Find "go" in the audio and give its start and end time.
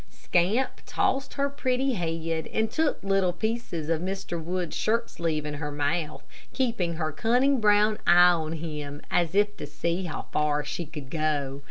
11.11-11.59